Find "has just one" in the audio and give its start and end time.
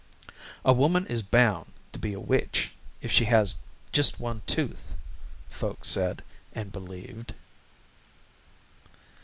3.25-4.41